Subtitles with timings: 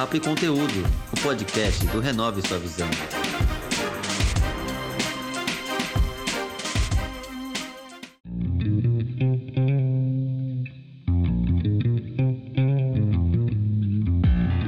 [0.00, 2.88] Papo e Conteúdo, o podcast do Renove Sua Visão.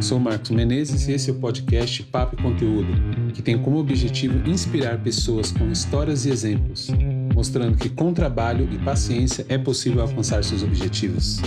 [0.03, 2.93] Sou Marcos Menezes e esse é o podcast Papo e Conteúdo,
[3.33, 6.91] que tem como objetivo inspirar pessoas com histórias e exemplos,
[7.35, 11.41] mostrando que com trabalho e paciência é possível alcançar seus objetivos.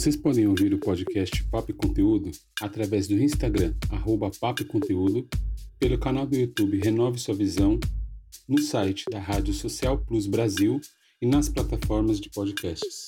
[0.00, 5.28] Vocês podem ouvir o podcast Papo e Conteúdo através do Instagram, arroba Papo e Conteúdo,
[5.78, 7.78] pelo canal do YouTube Renove Sua Visão
[8.48, 10.80] no site da Rádio Social Plus Brasil
[11.20, 13.04] e nas plataformas de podcasts.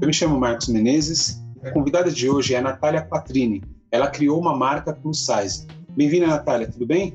[0.00, 1.39] Eu me chamo Marcos Menezes.
[1.62, 3.62] A convidada de hoje é a Natália Quattrini.
[3.92, 5.66] Ela criou uma marca plus size.
[5.90, 6.70] Bem-vinda, Natália.
[6.70, 7.14] Tudo bem?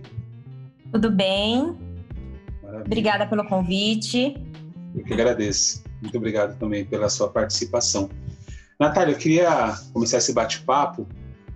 [0.92, 1.76] Tudo bem.
[2.86, 4.38] Obrigada pelo convite.
[4.94, 5.84] Eu que agradeço.
[6.00, 8.08] Muito obrigado também pela sua participação.
[8.80, 11.08] Natália, eu queria começar esse bate-papo.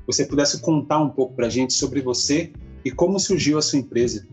[0.07, 2.51] Você pudesse contar um pouco para a gente sobre você
[2.83, 4.27] e como surgiu a sua empresa.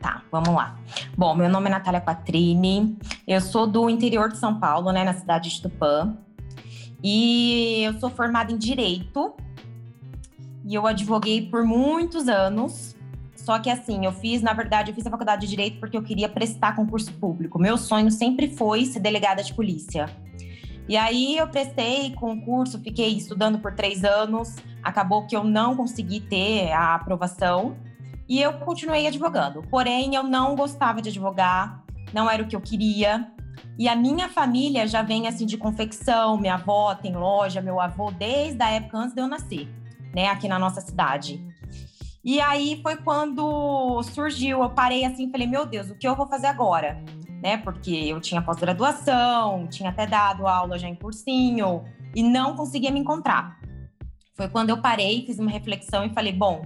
[0.00, 0.76] Tá, vamos lá.
[1.16, 2.98] Bom, meu nome é Natália Quattrini.
[3.24, 6.18] Eu sou do interior de São Paulo, né, na cidade de Tupã.
[7.02, 9.34] E eu sou formada em Direito.
[10.64, 12.96] E eu advoguei por muitos anos.
[13.34, 16.02] Só que assim, eu fiz, na verdade, eu fiz a faculdade de direito porque eu
[16.02, 17.58] queria prestar concurso público.
[17.58, 20.06] Meu sonho sempre foi ser delegada de polícia.
[20.86, 24.56] E aí eu prestei concurso, fiquei estudando por três anos.
[24.82, 27.76] Acabou que eu não consegui ter a aprovação
[28.28, 29.62] e eu continuei advogando.
[29.70, 33.32] Porém, eu não gostava de advogar, não era o que eu queria.
[33.78, 38.10] E a minha família já vem assim de confecção, minha avó tem loja, meu avô
[38.10, 39.68] desde a época antes de eu nascer,
[40.12, 41.40] né, aqui na nossa cidade.
[42.24, 46.26] E aí foi quando surgiu, eu parei assim, falei, meu Deus, o que eu vou
[46.26, 47.02] fazer agora?
[47.40, 47.56] Né?
[47.58, 51.84] Porque eu tinha pós-graduação, tinha até dado aula já em cursinho
[52.16, 53.60] e não conseguia me encontrar.
[54.36, 56.62] Foi quando eu parei, fiz uma reflexão e falei, bom,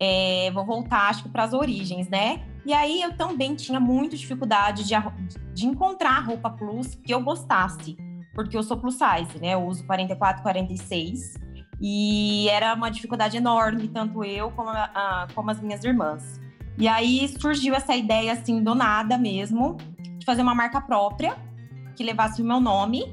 [0.00, 2.44] é, vou voltar, acho que para as origens, né?
[2.66, 4.94] E aí eu também tinha muita dificuldade de,
[5.60, 7.96] de encontrar roupa plus que eu gostasse,
[8.34, 9.54] porque eu sou plus size, né?
[9.54, 11.34] Eu uso 44, 46
[11.80, 16.40] e era uma dificuldade enorme, tanto eu como, a, a, como as minhas irmãs.
[16.78, 19.76] E aí surgiu essa ideia, assim, do nada mesmo,
[20.18, 21.36] de fazer uma marca própria,
[21.94, 23.04] que levasse o meu nome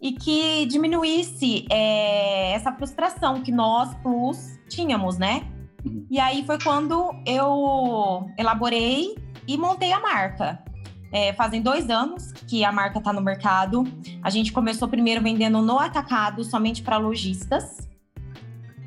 [0.00, 5.48] e que diminuísse é, essa frustração que nós, Plus, tínhamos, né?
[5.84, 6.06] Uhum.
[6.08, 9.16] E aí foi quando eu elaborei
[9.48, 10.62] e montei a marca.
[11.12, 13.84] É, fazem dois anos que a marca está no mercado.
[14.22, 17.88] A gente começou primeiro vendendo no atacado, somente para lojistas.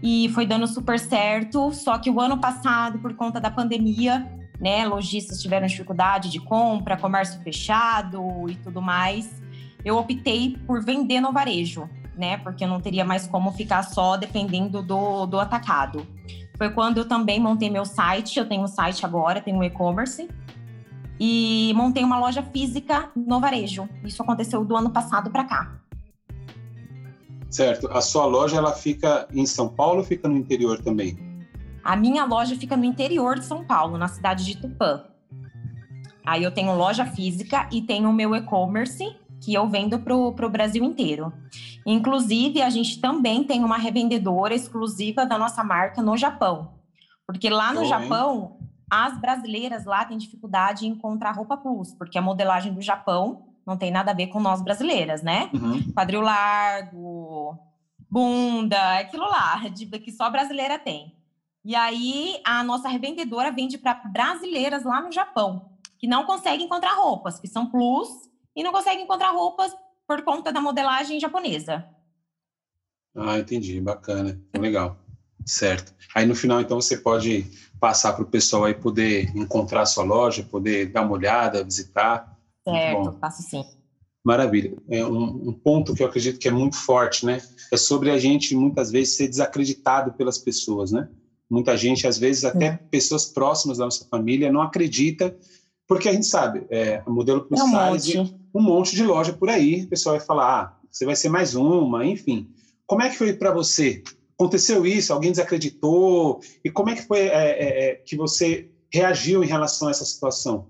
[0.01, 1.73] E foi dando super certo.
[1.73, 4.29] Só que o ano passado, por conta da pandemia,
[4.59, 9.41] né, lojistas tiveram dificuldade de compra, comércio fechado e tudo mais.
[9.83, 12.37] Eu optei por vender no varejo, né?
[12.37, 16.05] Porque eu não teria mais como ficar só dependendo do, do atacado.
[16.57, 18.37] Foi quando eu também montei meu site.
[18.37, 20.27] Eu tenho um site agora, tenho um e-commerce
[21.19, 23.89] e montei uma loja física no varejo.
[24.03, 25.79] Isso aconteceu do ano passado para cá.
[27.49, 27.87] Certo.
[27.91, 31.17] A sua loja ela fica em São Paulo ou fica no interior também?
[31.83, 35.03] A minha loja fica no interior de São Paulo, na cidade de Tupã.
[36.25, 40.49] Aí eu tenho loja física e tenho o meu e-commerce, que eu vendo para o
[40.49, 41.33] Brasil inteiro.
[41.85, 46.73] Inclusive, a gente também tem uma revendedora exclusiva da nossa marca no Japão.
[47.25, 48.58] Porque lá no Japão,
[48.89, 53.77] as brasileiras lá têm dificuldade em encontrar roupa plus, porque a modelagem do Japão não
[53.77, 55.49] tem nada a ver com nós brasileiras, né?
[55.53, 55.93] Uhum.
[55.93, 57.57] Quadril largo,
[58.09, 61.15] bunda, aquilo lá, de, que só brasileira tem.
[61.63, 66.93] E aí a nossa revendedora vende para brasileiras lá no Japão, que não conseguem encontrar
[66.93, 68.09] roupas, que são plus,
[68.55, 69.75] e não conseguem encontrar roupas
[70.07, 71.87] por conta da modelagem japonesa.
[73.15, 74.97] Ah, entendi, bacana, legal.
[75.49, 75.91] Certo.
[76.13, 77.45] Aí no final, então, você pode
[77.79, 82.37] passar para o pessoal aí poder encontrar a sua loja, poder dar uma olhada, visitar.
[82.63, 83.65] Certo, passo sim.
[84.23, 84.77] Maravilha.
[84.89, 87.41] É um, um, ponto que eu acredito que é muito forte, né?
[87.71, 91.09] É sobre a gente, muitas vezes, ser desacreditado pelas pessoas, né?
[91.49, 95.35] Muita gente, às vezes, até pessoas próximas da nossa família, não acredita,
[95.87, 98.35] porque a gente sabe, é, modelo plus é um size, monte.
[98.53, 101.55] um monte de loja por aí, o pessoal vai falar, ah, você vai ser mais
[101.55, 102.47] uma, enfim.
[102.85, 104.03] Como é que foi para você
[104.39, 109.43] aconteceu isso, alguém desacreditou, e como é que foi é, é, é, que você reagiu
[109.43, 110.69] em relação a essa situação?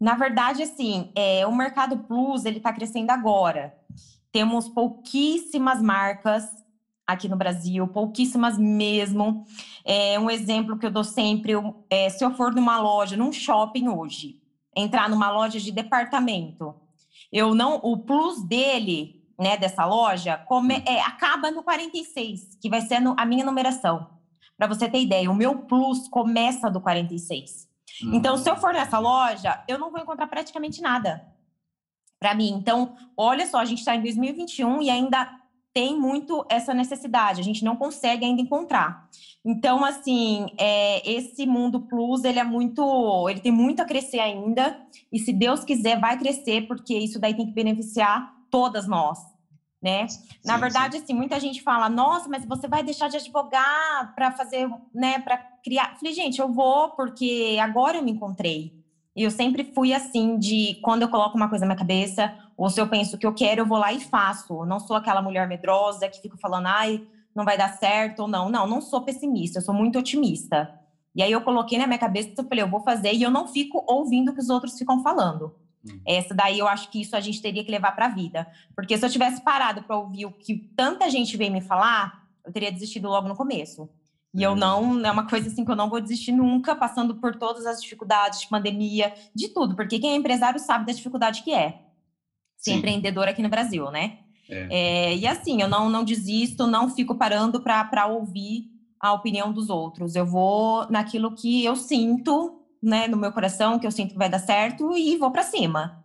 [0.00, 3.72] Na verdade, assim, é, o mercado plus ele está crescendo agora.
[4.32, 6.44] Temos pouquíssimas marcas
[7.06, 9.44] aqui no Brasil, pouquíssimas mesmo.
[9.84, 11.52] É, um exemplo que eu dou sempre,
[11.88, 14.40] é, se eu for numa loja, num shopping hoje,
[14.74, 16.74] entrar numa loja de departamento,
[17.30, 22.82] eu não, o plus dele, né, dessa loja, come, é, acaba no 46, que vai
[22.82, 24.06] ser no, a minha numeração.
[24.56, 27.66] Para você ter ideia, o meu plus começa do 46.
[28.02, 28.14] Uhum.
[28.14, 31.26] Então, se eu for nessa loja, eu não vou encontrar praticamente nada
[32.18, 32.50] para mim.
[32.50, 35.40] Então, olha só, a gente está em 2021 e ainda
[35.72, 39.08] tem muito essa necessidade, a gente não consegue ainda encontrar.
[39.42, 44.78] Então, assim, é, esse mundo plus, ele é muito, ele tem muito a crescer ainda,
[45.10, 49.18] e se Deus quiser, vai crescer, porque isso daí tem que beneficiar todas nós,
[49.82, 50.06] né?
[50.08, 51.02] Sim, Na verdade, sim.
[51.02, 55.38] assim, muita gente fala, nossa, mas você vai deixar de advogar para fazer, né, para
[55.64, 55.96] criar.
[55.96, 58.78] Falei, gente, eu vou, porque agora eu me encontrei.
[59.16, 62.80] Eu sempre fui assim, de quando eu coloco uma coisa na minha cabeça, ou se
[62.80, 64.52] eu penso que eu quero, eu vou lá e faço.
[64.54, 67.04] Eu não sou aquela mulher medrosa que fica falando, ai,
[67.34, 68.48] não vai dar certo ou não.
[68.48, 70.74] Não, não sou pessimista, eu sou muito otimista.
[71.14, 73.48] E aí eu coloquei na minha cabeça, eu falei, eu vou fazer, e eu não
[73.48, 75.54] fico ouvindo o que os outros ficam falando.
[75.84, 76.00] Hum.
[76.06, 78.46] Essa daí eu acho que isso a gente teria que levar para a vida.
[78.74, 82.52] Porque se eu tivesse parado para ouvir o que tanta gente veio me falar, eu
[82.52, 83.88] teria desistido logo no começo.
[84.32, 87.34] E eu não, é uma coisa assim que eu não vou desistir nunca, passando por
[87.34, 91.52] todas as dificuldades de pandemia, de tudo, porque quem é empresário sabe da dificuldade que
[91.52, 91.80] é
[92.56, 92.78] ser Sim.
[92.78, 94.18] empreendedor aqui no Brasil, né?
[94.48, 94.68] É.
[94.70, 98.66] É, e assim, eu não, não desisto, não fico parando para ouvir
[99.00, 100.14] a opinião dos outros.
[100.14, 104.28] Eu vou naquilo que eu sinto, né, no meu coração, que eu sinto que vai
[104.28, 106.02] dar certo e vou para cima.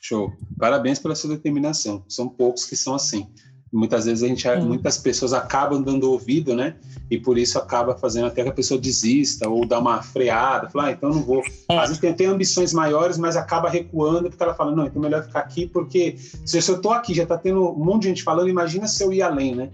[0.00, 0.32] Show.
[0.58, 2.04] Parabéns pela sua determinação.
[2.08, 3.28] São poucos que são assim.
[3.72, 4.66] Muitas vezes a gente, Sim.
[4.66, 6.76] muitas pessoas acabam dando ouvido, né?
[7.10, 10.88] E por isso acaba fazendo até que a pessoa desista ou dá uma freada, fala,
[10.88, 11.42] ah, então não vou.
[11.70, 11.78] É.
[11.78, 15.04] Às vezes tem, tem, ambições maiores, mas acaba recuando porque ela fala, não, então é
[15.06, 18.22] melhor ficar aqui porque se eu tô aqui, já tá tendo um monte de gente
[18.22, 19.70] falando, imagina se eu ir além, né?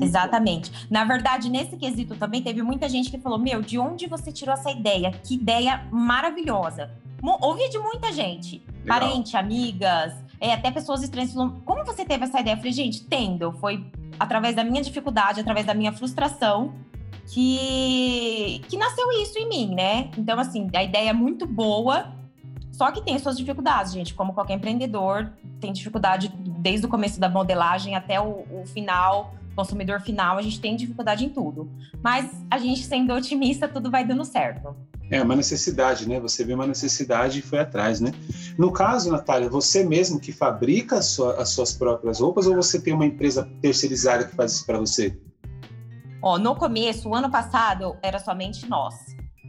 [0.00, 0.86] Exatamente.
[0.90, 4.54] Na verdade, nesse quesito também teve muita gente que falou: Meu, de onde você tirou
[4.54, 5.10] essa ideia?
[5.10, 6.90] Que ideia maravilhosa.
[7.40, 8.98] Ouvi de muita gente, Legal.
[8.98, 12.54] parente, amigas, é, até pessoas estranhas falam, como você teve essa ideia?
[12.54, 13.86] Eu falei, gente, tendo, foi
[14.18, 16.74] através da minha dificuldade, através da minha frustração,
[17.28, 20.10] que, que nasceu isso em mim, né?
[20.18, 22.12] Então, assim, a ideia é muito boa,
[22.72, 24.14] só que tem suas dificuldades, gente.
[24.14, 26.28] Como qualquer empreendedor, tem dificuldade
[26.58, 31.24] desde o começo da modelagem até o, o final, consumidor final, a gente tem dificuldade
[31.24, 31.70] em tudo.
[32.02, 34.74] Mas a gente sendo otimista, tudo vai dando certo.
[35.10, 36.18] É uma necessidade, né?
[36.20, 38.12] Você vê uma necessidade e foi atrás, né?
[38.56, 43.04] No caso, Natália, você mesmo que fabrica as suas próprias roupas ou você tem uma
[43.04, 45.14] empresa terceirizada que faz isso para você?
[46.22, 48.94] Ó, no começo, o ano passado, era somente nós.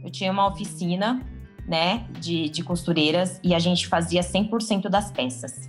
[0.04, 1.24] Eu tinha uma oficina,
[1.66, 5.68] né, de, de costureiras e a gente fazia 100% das peças.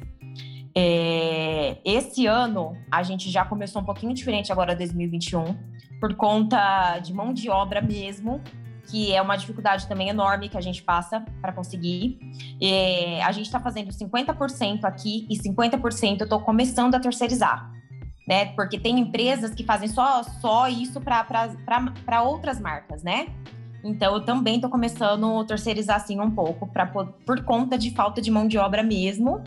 [0.78, 5.56] É, esse ano, a gente já começou um pouquinho diferente agora, 2021,
[6.02, 8.42] por conta de mão de obra mesmo,
[8.90, 12.20] que é uma dificuldade também enorme que a gente passa para conseguir.
[12.62, 17.72] É, a gente está fazendo 50% aqui e 50% eu estou começando a terceirizar.
[18.28, 18.48] Né?
[18.48, 23.28] Porque tem empresas que fazem só, só isso para outras marcas, né?
[23.84, 28.20] Então, eu também estou começando a terceirizar assim um pouco, pra, por conta de falta
[28.20, 29.44] de mão de obra mesmo.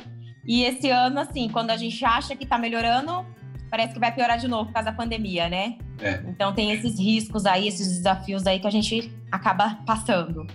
[0.49, 3.23] E esse ano, assim, quando a gente acha que está melhorando,
[3.71, 5.77] parece que vai piorar de novo por causa da pandemia, né?
[6.01, 6.23] É.
[6.27, 10.47] Então tem esses riscos aí, esses desafios aí que a gente acaba passando.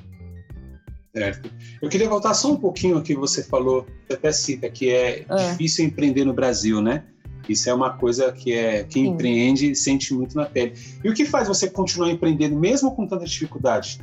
[1.15, 1.47] Certo.
[1.79, 5.25] Eu queria voltar só um pouquinho ao que você falou, você até cita que é,
[5.29, 7.03] é, difícil empreender no Brasil, né?
[7.47, 9.09] Isso é uma coisa que é quem Sim.
[9.11, 10.73] empreende sente muito na pele.
[11.03, 13.99] E o que faz você continuar empreendendo mesmo com tanta dificuldade?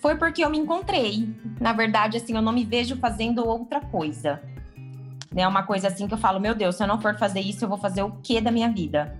[0.00, 1.28] Foi porque eu me encontrei.
[1.60, 4.42] Na verdade, assim, eu não me vejo fazendo outra coisa.
[5.36, 7.64] É uma coisa assim que eu falo, meu Deus, se eu não for fazer isso,
[7.64, 9.16] eu vou fazer o que da minha vida?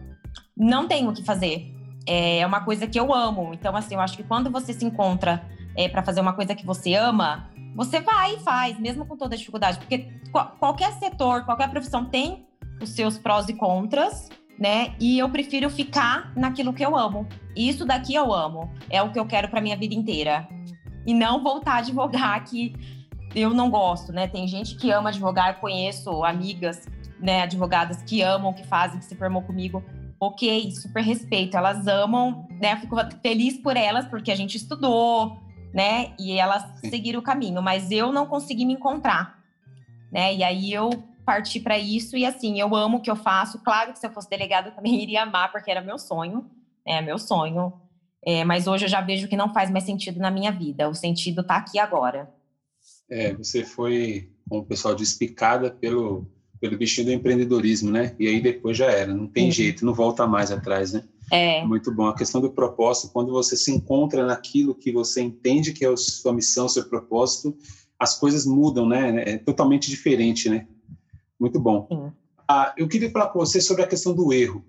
[0.56, 1.72] Não tenho o que fazer.
[2.06, 3.52] É uma coisa que eu amo.
[3.52, 5.44] Então, assim, eu acho que quando você se encontra
[5.76, 9.34] é, para fazer uma coisa que você ama, você vai e faz, mesmo com toda
[9.34, 9.78] a dificuldade.
[9.78, 10.10] Porque
[10.58, 12.46] qualquer setor, qualquer profissão tem
[12.82, 14.94] os seus prós e contras, né?
[15.00, 17.26] E eu prefiro ficar naquilo que eu amo.
[17.56, 18.70] Isso daqui eu amo.
[18.90, 20.46] É o que eu quero para minha vida inteira.
[21.06, 22.74] E não voltar a advogar que
[23.34, 24.28] eu não gosto, né?
[24.28, 26.86] Tem gente que ama advogar, conheço amigas,
[27.18, 29.82] né, advogadas que amam, que fazem, que se formou comigo.
[30.20, 31.56] Ok, super respeito.
[31.56, 32.76] Elas amam, né?
[32.76, 35.38] Fico feliz por elas, porque a gente estudou,
[35.72, 36.12] né?
[36.18, 39.38] E elas seguiram o caminho, mas eu não consegui me encontrar,
[40.12, 40.34] né?
[40.34, 40.90] E aí eu
[41.30, 43.60] parti para isso e assim, eu amo o que eu faço.
[43.60, 46.44] Claro que se eu fosse delegada eu também iria amar, porque era meu sonho,
[46.84, 47.72] é meu sonho.
[48.26, 50.88] É, mas hoje eu já vejo que não faz mais sentido na minha vida.
[50.88, 52.28] O sentido está aqui agora.
[53.08, 56.26] É, você foi, como o pessoal diz, picada pelo,
[56.60, 58.14] pelo bichinho do empreendedorismo, né?
[58.18, 61.04] E aí depois já era, não tem jeito, não volta mais atrás, né?
[61.30, 61.64] É.
[61.64, 62.06] Muito bom.
[62.06, 65.96] A questão do propósito, quando você se encontra naquilo que você entende que é a
[65.96, 67.56] sua missão, seu propósito,
[67.98, 69.22] as coisas mudam, né?
[69.24, 70.66] É totalmente diferente, né?
[71.40, 72.12] Muito bom.
[72.46, 74.62] Ah, eu queria falar com você sobre a questão do erro.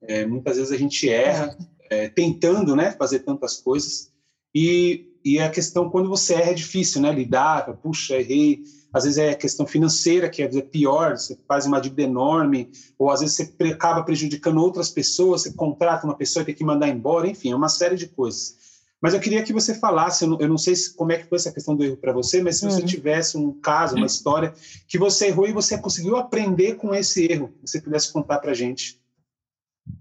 [0.00, 1.56] É, muitas vezes a gente erra
[1.90, 4.12] é, tentando, né, fazer tantas coisas
[4.54, 7.12] e, e a questão quando você erra é difícil, né?
[7.12, 8.62] Lidar, puxa, errei.
[8.92, 13.20] Às vezes é questão financeira que é pior, você faz uma dívida enorme, ou às
[13.20, 17.28] vezes você acaba prejudicando outras pessoas, você contrata uma pessoa e tem que mandar embora,
[17.28, 18.56] enfim, é uma série de coisas.
[19.04, 21.26] Mas eu queria que você falasse, eu não, eu não sei se, como é que
[21.26, 22.86] foi essa questão do erro para você, mas se você Uhum.
[22.86, 24.54] tivesse um caso, uma história
[24.88, 28.54] que você errou e você conseguiu aprender com esse erro, que você pudesse contar para
[28.54, 28.98] gente.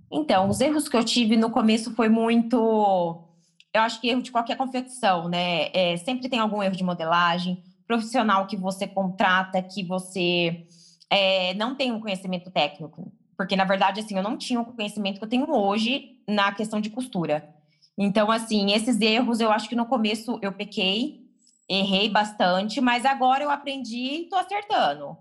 [0.09, 2.55] Então, os erros que eu tive no começo foi muito.
[3.73, 5.67] Eu acho que erro de qualquer confecção, né?
[5.73, 10.65] É, sempre tem algum erro de modelagem, profissional que você contrata, que você
[11.09, 13.11] é, não tem um conhecimento técnico.
[13.35, 16.79] Porque, na verdade, assim, eu não tinha o conhecimento que eu tenho hoje na questão
[16.79, 17.53] de costura.
[17.97, 21.23] Então, assim, esses erros eu acho que no começo eu pequei,
[21.69, 25.17] errei bastante, mas agora eu aprendi e tô acertando.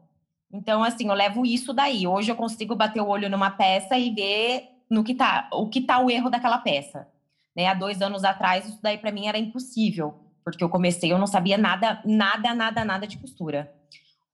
[0.52, 2.06] Então, assim, eu levo isso daí.
[2.06, 5.80] Hoje eu consigo bater o olho numa peça e ver no que tá, o que
[5.80, 7.08] tá o erro daquela peça.
[7.56, 7.66] Né?
[7.66, 10.14] Há dois anos atrás, isso daí para mim era impossível,
[10.44, 13.72] porque eu comecei, eu não sabia nada, nada, nada, nada de costura.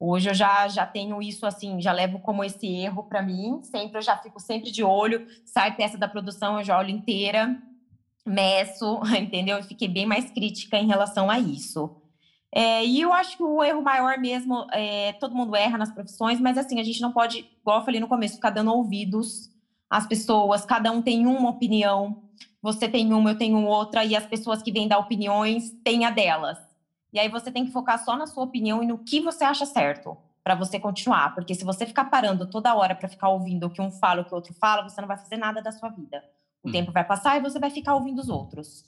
[0.00, 3.60] Hoje eu já, já tenho isso assim, já levo como esse erro para mim.
[3.64, 7.60] Sempre eu já fico sempre de olho, sai peça da produção, eu já olho inteira,
[8.28, 9.56] meço, entendeu?
[9.56, 11.96] Eu fiquei bem mais crítica em relação a isso.
[12.50, 16.40] É, e eu acho que o erro maior mesmo, é, todo mundo erra nas profissões,
[16.40, 19.50] mas assim, a gente não pode, igual eu falei no começo, ficar dando ouvidos
[19.88, 22.22] às pessoas, cada um tem uma opinião,
[22.62, 26.10] você tem uma, eu tenho outra, e as pessoas que vêm dar opiniões têm a
[26.10, 26.58] delas.
[27.12, 29.66] E aí você tem que focar só na sua opinião e no que você acha
[29.66, 33.70] certo, para você continuar, porque se você ficar parando toda hora para ficar ouvindo o
[33.70, 35.90] que um fala, o que o outro fala, você não vai fazer nada da sua
[35.90, 36.24] vida.
[36.62, 36.72] O Hum.
[36.72, 38.84] tempo vai passar e você vai ficar ouvindo os outros.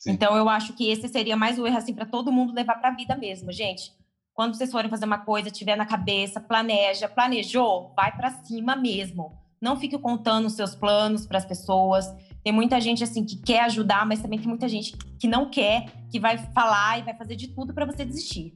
[0.00, 0.10] Sim.
[0.12, 2.88] Então, eu acho que esse seria mais o erro, assim, para todo mundo levar para
[2.90, 3.50] a vida mesmo.
[3.52, 3.92] Gente,
[4.34, 9.32] quando vocês forem fazer uma coisa, tiver na cabeça, planeja, planejou, vai para cima mesmo.
[9.60, 12.06] Não fique contando os seus planos para as pessoas.
[12.42, 15.86] Tem muita gente, assim, que quer ajudar, mas também tem muita gente que não quer,
[16.10, 18.52] que vai falar e vai fazer de tudo para você desistir.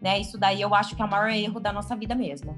[0.00, 0.20] Né?
[0.20, 2.56] Isso daí eu acho que é o maior erro da nossa vida mesmo.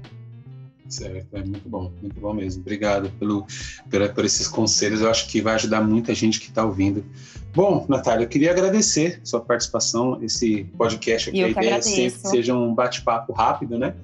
[0.89, 2.61] Certo, é muito bom, muito bom mesmo.
[2.61, 3.45] Obrigado pelo,
[3.89, 7.05] pela, por esses conselhos, eu acho que vai ajudar muita gente que está ouvindo.
[7.53, 11.39] Bom, Natália, eu queria agradecer sua participação, esse podcast aqui.
[11.39, 11.89] Eu a ideia é agradeço.
[11.89, 13.95] sempre que seja um bate-papo rápido, né?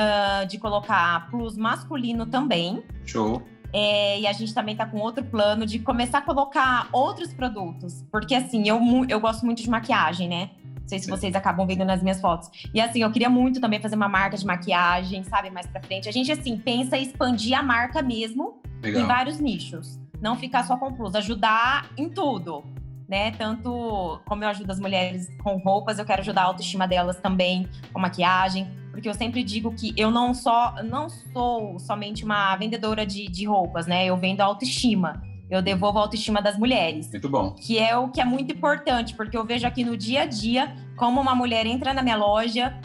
[0.00, 2.84] ah, de colocar plus masculino também.
[3.04, 3.42] Show.
[3.72, 8.04] É, e a gente também tá com outro plano de começar a colocar outros produtos.
[8.10, 10.50] Porque, assim, eu, eu gosto muito de maquiagem, né?
[10.88, 12.48] Não sei se vocês acabam vendo nas minhas fotos.
[12.72, 15.50] E, assim, eu queria muito também fazer uma marca de maquiagem, sabe?
[15.50, 16.08] Mais pra frente.
[16.08, 19.06] A gente, assim, pensa em expandir a marca mesmo em Legal.
[19.06, 20.00] vários nichos.
[20.18, 22.64] Não ficar só com plus, ajudar em tudo.
[23.06, 23.32] Né?
[23.32, 27.68] Tanto como eu ajudo as mulheres com roupas, eu quero ajudar a autoestima delas também
[27.92, 28.66] com maquiagem.
[28.90, 33.44] Porque eu sempre digo que eu não só não sou somente uma vendedora de, de
[33.44, 34.06] roupas, né?
[34.06, 35.22] Eu vendo a autoestima.
[35.50, 37.52] Eu devolvo a autoestima das mulheres Muito bom.
[37.52, 40.74] que é o que é muito importante, porque eu vejo aqui no dia a dia
[40.96, 42.78] como uma mulher entra na minha loja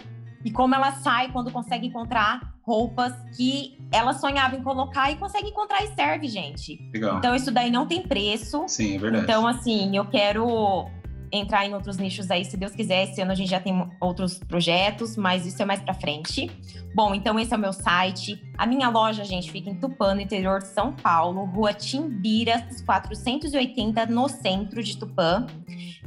[0.46, 5.50] e como ela sai quando consegue encontrar roupas que ela sonhava em colocar e consegue
[5.50, 6.80] encontrar e serve, gente.
[6.94, 7.18] Legal.
[7.18, 8.64] Então isso daí não tem preço.
[8.68, 9.24] Sim, é verdade.
[9.24, 10.88] Então, assim, eu quero
[11.34, 13.04] entrar em outros nichos aí, se Deus quiser.
[13.04, 16.50] Esse ano a gente já tem outros projetos, mas isso é mais pra frente.
[16.94, 18.40] Bom, então esse é o meu site.
[18.56, 24.06] A minha loja, gente, fica em Tupã, no interior de São Paulo, Rua Timbiras, 480,
[24.06, 25.48] no centro de Tupã.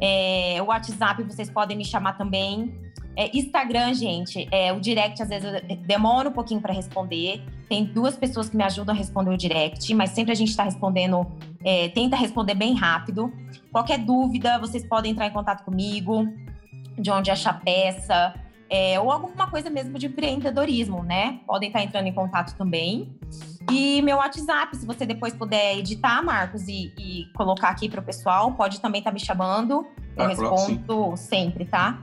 [0.01, 2.73] É, o WhatsApp vocês podem me chamar também.
[3.17, 5.51] É, Instagram, gente, é, o direct às vezes
[5.87, 7.43] demora um pouquinho para responder.
[7.67, 10.65] Tem duas pessoas que me ajudam a responder o direct, mas sempre a gente está
[10.65, 11.27] respondendo,
[11.67, 13.33] é, tenta responder bem rápido.
[13.73, 16.29] Qualquer dúvida, vocês podem entrar em contato comigo,
[16.97, 18.33] de onde achar peça,
[18.71, 21.41] é, ou alguma coisa mesmo de empreendedorismo, né?
[21.45, 23.19] Podem estar entrando em contato também.
[23.69, 28.05] E meu WhatsApp, se você depois puder editar, Marcos, e, e colocar aqui para o
[28.05, 29.85] pessoal, pode também estar me chamando.
[30.17, 31.99] Eu Ah, respondo sempre, tá?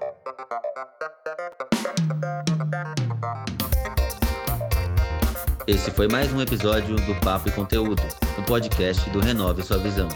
[5.74, 8.04] Esse foi mais um episódio do Papo e Conteúdo,
[8.38, 10.08] um podcast do Renove Sua Visão.